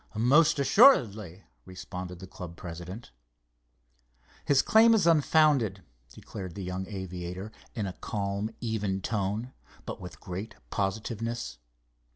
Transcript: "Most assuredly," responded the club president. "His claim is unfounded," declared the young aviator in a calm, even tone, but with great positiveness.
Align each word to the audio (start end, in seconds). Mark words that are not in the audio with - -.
"Most 0.15 0.57
assuredly," 0.57 1.43
responded 1.63 2.17
the 2.17 2.25
club 2.25 2.55
president. 2.57 3.11
"His 4.45 4.63
claim 4.63 4.95
is 4.95 5.05
unfounded," 5.05 5.83
declared 6.11 6.55
the 6.55 6.63
young 6.63 6.87
aviator 6.87 7.51
in 7.75 7.85
a 7.85 7.93
calm, 7.93 8.49
even 8.61 9.01
tone, 9.01 9.53
but 9.85 10.01
with 10.01 10.19
great 10.19 10.55
positiveness. 10.71 11.59